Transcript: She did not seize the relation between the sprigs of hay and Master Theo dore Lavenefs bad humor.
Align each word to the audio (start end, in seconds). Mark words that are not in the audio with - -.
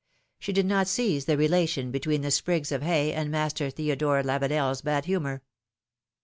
She 0.39 0.51
did 0.51 0.65
not 0.65 0.87
seize 0.87 1.25
the 1.25 1.37
relation 1.37 1.91
between 1.91 2.21
the 2.21 2.31
sprigs 2.31 2.71
of 2.71 2.81
hay 2.81 3.13
and 3.13 3.29
Master 3.29 3.69
Theo 3.69 3.93
dore 3.93 4.23
Lavenefs 4.23 4.81
bad 4.83 5.05
humor. 5.05 5.43